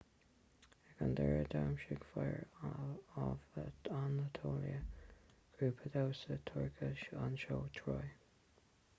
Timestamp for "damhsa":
5.97-6.39